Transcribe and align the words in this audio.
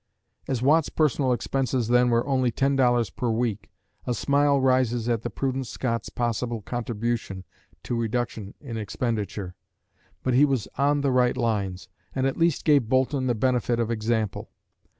As 0.47 0.63
Watt's 0.63 0.89
personal 0.89 1.31
expenses 1.31 1.89
then 1.89 2.09
were 2.09 2.25
only 2.25 2.49
ten 2.49 2.75
dollars 2.75 3.11
per 3.11 3.29
week, 3.29 3.69
a 4.07 4.15
smile 4.15 4.59
rises 4.59 5.07
at 5.07 5.21
the 5.21 5.29
prudent 5.29 5.67
Scot's 5.67 6.09
possible 6.09 6.63
contribution 6.63 7.43
to 7.83 7.93
reduction 7.95 8.55
in 8.59 8.77
expenditure. 8.77 9.53
But 10.23 10.33
he 10.33 10.43
was 10.43 10.67
on 10.75 11.01
the 11.01 11.11
right 11.11 11.37
lines, 11.37 11.87
and 12.15 12.25
at 12.25 12.35
least 12.35 12.65
gave 12.65 12.89
Boulton 12.89 13.27
the 13.27 13.35
benefit 13.35 13.79
of 13.79 13.91
example. 13.91 14.49